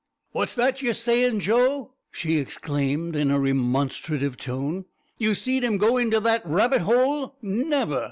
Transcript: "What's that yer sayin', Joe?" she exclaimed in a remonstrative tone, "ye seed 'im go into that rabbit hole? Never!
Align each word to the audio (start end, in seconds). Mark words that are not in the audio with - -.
"What's 0.31 0.55
that 0.55 0.81
yer 0.81 0.93
sayin', 0.95 1.39
Joe?" 1.39 1.93
she 2.09 2.37
exclaimed 2.39 3.15
in 3.15 3.29
a 3.29 3.39
remonstrative 3.39 4.35
tone, 4.35 4.85
"ye 5.19 5.35
seed 5.35 5.63
'im 5.63 5.77
go 5.77 5.97
into 5.97 6.19
that 6.21 6.43
rabbit 6.43 6.81
hole? 6.81 7.35
Never! 7.43 7.99